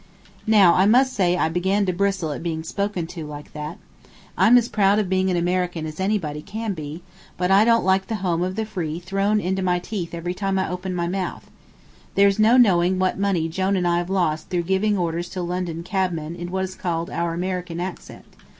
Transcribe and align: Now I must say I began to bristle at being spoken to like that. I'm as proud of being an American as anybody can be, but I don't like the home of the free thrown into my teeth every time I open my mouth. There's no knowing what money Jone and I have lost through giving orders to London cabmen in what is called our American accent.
Now 0.47 0.73
I 0.73 0.87
must 0.87 1.13
say 1.13 1.37
I 1.37 1.47
began 1.47 1.85
to 1.85 1.93
bristle 1.93 2.31
at 2.31 2.41
being 2.41 2.63
spoken 2.63 3.05
to 3.05 3.23
like 3.27 3.53
that. 3.53 3.77
I'm 4.35 4.57
as 4.57 4.67
proud 4.67 4.97
of 4.97 5.09
being 5.09 5.29
an 5.29 5.37
American 5.37 5.85
as 5.85 5.99
anybody 5.99 6.41
can 6.41 6.73
be, 6.73 7.03
but 7.37 7.51
I 7.51 7.63
don't 7.65 7.85
like 7.85 8.07
the 8.07 8.15
home 8.25 8.41
of 8.41 8.55
the 8.55 8.65
free 8.65 8.99
thrown 8.99 9.39
into 9.39 9.61
my 9.61 9.77
teeth 9.77 10.15
every 10.15 10.33
time 10.33 10.57
I 10.57 10.67
open 10.67 10.95
my 10.95 11.07
mouth. 11.07 11.51
There's 12.15 12.39
no 12.39 12.57
knowing 12.57 12.97
what 12.97 13.19
money 13.19 13.47
Jone 13.47 13.75
and 13.75 13.87
I 13.87 13.99
have 13.99 14.09
lost 14.09 14.49
through 14.49 14.63
giving 14.63 14.97
orders 14.97 15.29
to 15.29 15.43
London 15.43 15.83
cabmen 15.83 16.35
in 16.35 16.49
what 16.49 16.63
is 16.63 16.73
called 16.73 17.11
our 17.11 17.35
American 17.35 17.79
accent. 17.79 18.25